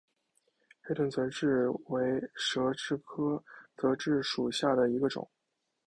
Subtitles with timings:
[0.81, 3.43] 黑臀泽蛭为舌蛭科
[3.77, 5.29] 泽蛭属下的一个种。